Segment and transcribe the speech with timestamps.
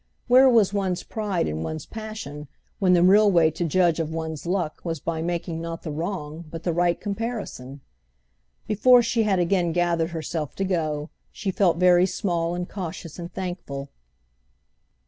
[0.25, 2.47] Where was one's pride and one's passion
[2.79, 6.43] when the real way to judge of one's luck was by making not the wrong
[6.49, 7.81] but the right comparison?
[8.65, 13.31] Before she had again gathered herself to go she felt very small and cautious and
[13.31, 13.91] thankful.